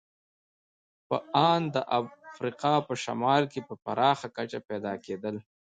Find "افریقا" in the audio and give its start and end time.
1.99-2.73